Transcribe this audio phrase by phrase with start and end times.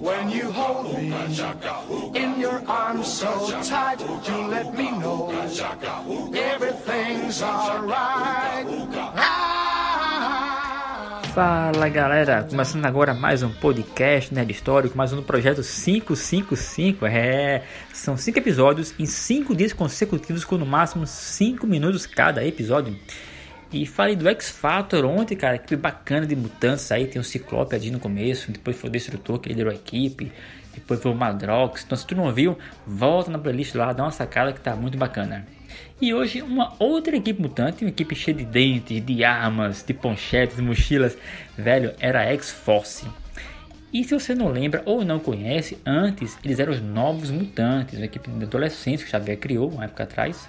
[0.00, 1.12] When you hold me
[2.14, 5.30] in your arms so tight, you let me know
[6.34, 8.66] everything's alright.
[9.16, 10.08] Ah.
[11.34, 17.04] Fala galera, começando agora mais um podcast Nerd Histórico, mais um do projeto 555.
[17.04, 22.96] É, são 5 episódios em 5 dias consecutivos, com no máximo 5 minutos cada episódio.
[23.70, 27.06] E falei do X Factor ontem, cara, que bacana de mutantes aí.
[27.06, 30.32] Tem o Ciclope ali no começo, depois foi o Destrutor que liderou a equipe,
[30.74, 31.84] depois foi o Madrox.
[31.84, 32.56] Então, se tu não viu,
[32.86, 35.46] volta na playlist lá, dá uma sacada que tá muito bacana.
[36.00, 40.56] E hoje, uma outra equipe mutante, uma equipe cheia de dentes, de armas, de ponchetes,
[40.56, 41.18] de mochilas,
[41.56, 43.06] velho, era a X-Force.
[43.92, 48.04] E se você não lembra ou não conhece, antes eles eram os Novos Mutantes, uma
[48.04, 50.48] equipe de adolescentes que Xavier criou uma época atrás.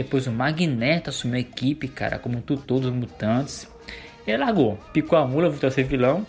[0.00, 3.68] Depois o Magneto assumiu a equipe, cara, como tutor dos mutantes.
[4.26, 6.26] Ele largou, picou a mula, voltou a ser vilão.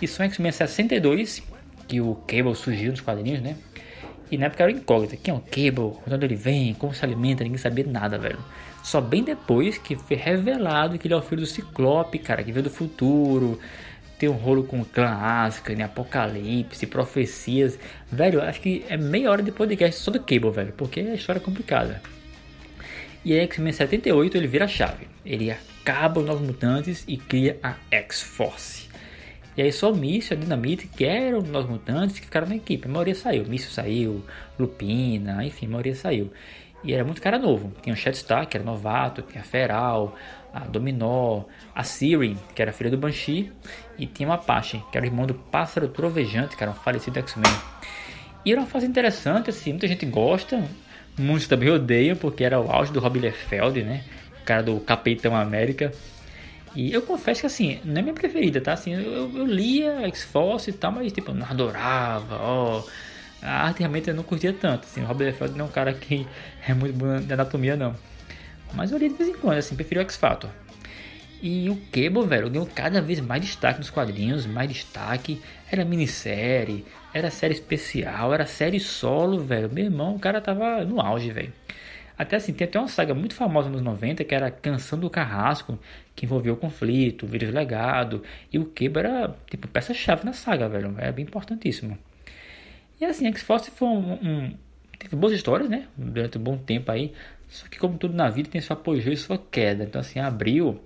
[0.00, 1.40] E só em X-Men 62,
[1.86, 3.54] que o Cable surgiu nos quadrinhos, né?
[4.28, 5.16] E na época era incógnita.
[5.16, 6.00] Quem é o Cable?
[6.04, 6.74] De onde ele vem?
[6.74, 7.44] Como se alimenta?
[7.44, 8.40] Ninguém sabia nada, velho.
[8.82, 12.50] Só bem depois que foi revelado que ele é o filho do Ciclope, cara, que
[12.50, 13.60] veio do futuro.
[14.18, 15.84] Tem um rolo com clã Asuka, né?
[15.84, 17.78] Apocalipse, profecias.
[18.10, 20.72] Velho, acho que é meia hora de podcast só do Cable, velho.
[20.72, 22.02] Porque a história é complicada.
[23.24, 25.06] E aí, X-Men 78 ele vira chave.
[25.24, 28.88] Ele acaba os Novos Mutantes e cria a X-Force.
[29.56, 32.48] E aí só o Míssil e a Dinamite, que eram os Novos Mutantes, que ficaram
[32.48, 32.88] na equipe.
[32.88, 33.44] A maioria saiu.
[33.44, 34.24] Míssil saiu,
[34.58, 36.32] Lupina, enfim, a maioria saiu.
[36.82, 37.72] E era muito cara novo.
[37.82, 40.16] Tinha o Shadstar, que era novato, tinha a Feral,
[40.52, 43.52] a Dominó, a Siri, que era filha do Banshee,
[43.98, 47.18] e tinha o Apache, que era o irmão do Pássaro Trovejante, que era um falecido
[47.18, 47.52] X-Men.
[48.44, 50.64] E era uma fase interessante, assim, muita gente gosta,
[51.18, 54.02] Muitos também odeiam, porque era o auge do Rob Liefeld, né?
[54.40, 55.92] O cara do Capitão América.
[56.74, 58.72] E eu confesso que assim, não é minha preferida, tá?
[58.72, 62.82] Assim, eu, eu lia X-Force e tal, mas tipo, não adorava, ó.
[63.42, 64.84] A arte realmente eu não curtia tanto.
[64.84, 66.26] Assim, o Rob Liefeld não é um cara que
[66.66, 67.94] é muito bom de anatomia, não.
[68.74, 70.48] Mas eu li de vez em quando, assim, prefiro o X-Factor.
[71.42, 75.42] E o Cable, velho, ganhou cada vez mais destaque nos quadrinhos, mais destaque.
[75.70, 79.68] Era minissérie, era série especial, era série solo, velho.
[79.72, 81.52] Meu irmão, o cara tava no auge, velho.
[82.16, 85.76] Até assim, tem até uma saga muito famosa nos 90 que era Canção do Carrasco,
[86.14, 88.22] que envolveu o conflito, o vírus legado.
[88.52, 90.94] E o Cable era, tipo, peça-chave na saga, velho.
[90.98, 91.98] É bem importantíssimo.
[93.00, 94.54] E assim, X-Force foi um, um,
[95.02, 95.88] Teve boas histórias, né?
[95.96, 97.12] Durante um bom tempo aí.
[97.48, 99.82] Só que, como tudo na vida, tem sua apogeu e sua queda.
[99.82, 100.80] Então, assim, abril,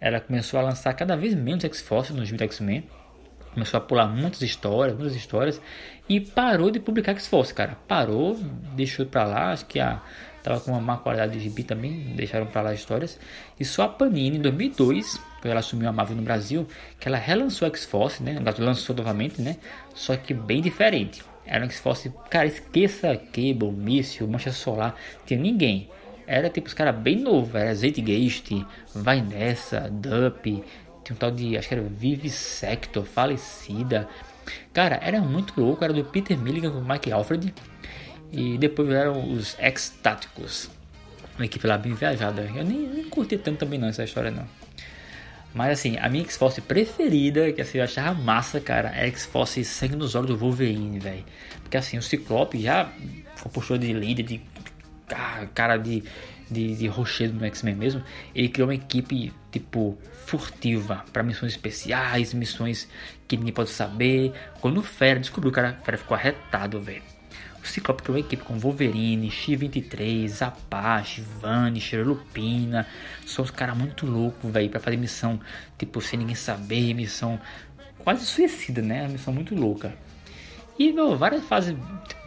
[0.00, 2.84] ela começou a lançar cada vez menos X-Force nos X-Men
[3.58, 5.60] começou a pular muitas histórias, muitas histórias
[6.08, 7.76] e parou de publicar X-Force, cara.
[7.88, 8.38] Parou,
[8.74, 10.00] deixou pra lá, acho que a
[10.42, 13.18] tava com uma má qualidade de gibi também, deixaram pra lá as histórias.
[13.58, 16.66] E só a Panini em 2002, quando ela assumiu a Marvel no Brasil,
[16.98, 18.36] que ela relançou X-Force, né?
[18.36, 19.56] Ela lançou novamente, né?
[19.94, 21.22] Só que bem diferente.
[21.44, 24.94] Era um X-Force, cara, esqueça Cable, Míssil, Mancha Solar,
[25.26, 25.88] tinha ninguém.
[26.28, 30.62] Era tipo os caras bem novos, era Zeitgeist, Vai Nessa, Dup,
[31.08, 34.06] tinha um tal de, acho que era Vivisector, Falecida.
[34.74, 35.82] Cara, era muito louco.
[35.82, 37.54] Era do Peter Milligan com o Mike Alfred.
[38.30, 40.68] E depois eram os X-Táticos.
[41.36, 42.42] Uma equipe lá bem viajada.
[42.54, 44.46] Eu nem, nem curti tanto também não essa história não.
[45.54, 49.64] Mas assim, a minha X-Force preferida, que assim, eu achava massa, cara, é a X-Force
[49.64, 51.24] Sangue nos Olhos do Wolverine, velho.
[51.62, 52.92] Porque assim, o Ciclope já
[53.34, 54.42] foi de líder, de
[55.54, 56.02] cara de
[56.50, 58.02] de, de rochedo no X-Men mesmo,
[58.34, 62.88] ele criou uma equipe tipo furtiva para missões especiais, missões
[63.26, 64.32] que ninguém pode saber.
[64.60, 67.02] Quando o Fera descobriu, o cara o Fera ficou arretado, velho.
[67.62, 72.86] O Ciclope criou uma equipe com Wolverine, X-23, Apache, Vanisher, Lupina.
[73.26, 75.40] São os caras muito loucos, velho, para fazer missão
[75.76, 77.38] tipo sem ninguém saber, missão
[77.98, 79.02] quase suicida, né?
[79.02, 79.94] Uma missão muito louca.
[80.78, 81.76] E viu, várias fases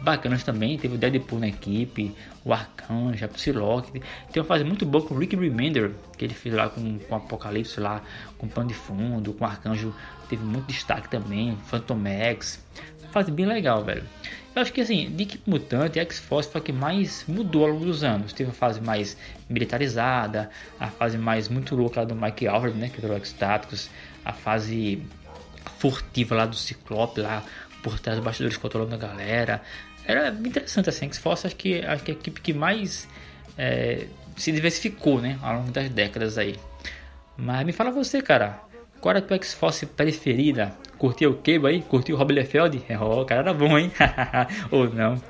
[0.02, 0.76] bacanas também.
[0.76, 2.14] Teve o Deadpool na equipe,
[2.44, 4.02] o Arcanjo, a Psylocke.
[4.32, 7.14] Tem uma fase muito boa com o Rick Remender, que ele fez lá com, com
[7.14, 8.02] o Apocalipse, lá
[8.38, 9.94] com o Pano de Fundo, com o Arcanjo.
[10.28, 11.56] Teve muito destaque também.
[11.66, 12.64] Phantom X.
[13.10, 14.04] Fase bem legal, velho.
[14.54, 17.86] Eu acho que assim, de Equipe Mutante X-Force foi a que mais mudou ao longo
[17.86, 18.32] dos anos.
[18.32, 19.16] Teve a fase mais
[19.48, 22.90] militarizada, a fase mais muito louca do Mike Alfred, né?
[22.90, 23.88] Que era o X-Táticos,
[24.24, 25.02] a fase
[25.78, 27.42] furtiva lá do Ciclope lá
[27.82, 29.62] por trás dos bastidores controlando a galera.
[30.06, 33.08] Era interessante assim, X-Force acho que, acho que a equipe que mais
[33.56, 34.06] é,
[34.36, 36.56] se diversificou né, ao longo das décadas aí.
[37.36, 38.60] Mas me fala você, cara,
[39.00, 40.72] qual era a tua X-Force preferida?
[40.98, 41.82] Curtiu o Cable aí?
[41.82, 42.82] Curtiu o Rob Liefeld?
[43.00, 43.90] Oh, o cara era bom, hein?
[44.70, 45.20] Ou não?